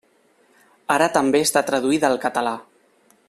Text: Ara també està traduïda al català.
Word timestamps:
Ara 0.95 1.09
també 1.19 1.43
està 1.47 1.63
traduïda 1.69 2.11
al 2.13 2.21
català. 2.27 2.57